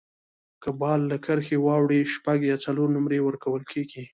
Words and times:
که 0.61 0.69
بال 0.79 0.99
له 1.11 1.17
کرښي 1.25 1.57
واوړي، 1.65 2.01
شپږ 2.13 2.39
یا 2.51 2.57
څلور 2.65 2.87
نومرې 2.95 3.19
ورکول 3.23 3.63
کیږي. 3.71 4.03